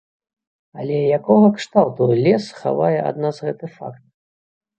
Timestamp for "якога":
1.19-1.47